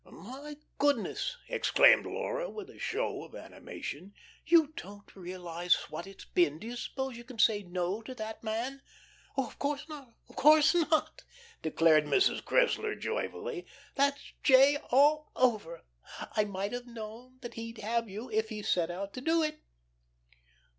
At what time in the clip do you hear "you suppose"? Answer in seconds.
6.65-7.15